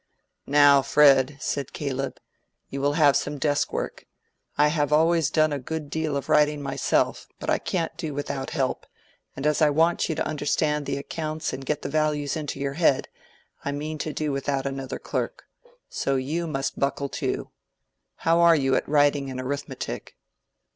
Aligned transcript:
"Now 0.47 0.81
Fred," 0.81 1.37
said 1.39 1.73
Caleb, 1.73 2.17
"you 2.69 2.81
will 2.81 2.93
have 2.93 3.15
some 3.15 3.37
desk 3.37 3.71
work. 3.71 4.07
I 4.57 4.69
have 4.69 4.91
always 4.91 5.29
done 5.29 5.53
a 5.53 5.59
good 5.59 5.91
deal 5.91 6.17
of 6.17 6.27
writing 6.27 6.59
myself, 6.59 7.27
but 7.39 7.51
I 7.51 7.59
can't 7.59 7.95
do 7.97 8.11
without 8.11 8.49
help, 8.49 8.87
and 9.35 9.45
as 9.45 9.61
I 9.61 9.69
want 9.69 10.09
you 10.09 10.15
to 10.15 10.25
understand 10.25 10.87
the 10.87 10.97
accounts 10.97 11.53
and 11.53 11.63
get 11.67 11.83
the 11.83 11.87
values 11.87 12.35
into 12.35 12.59
your 12.59 12.73
head, 12.73 13.09
I 13.63 13.71
mean 13.73 13.99
to 13.99 14.11
do 14.11 14.31
without 14.31 14.65
another 14.65 14.97
clerk. 14.97 15.43
So 15.87 16.15
you 16.15 16.47
must 16.47 16.79
buckle 16.79 17.09
to. 17.21 17.51
How 18.25 18.39
are 18.39 18.55
you 18.55 18.73
at 18.75 18.89
writing 18.89 19.29
and 19.29 19.39
arithmetic?" 19.39 20.15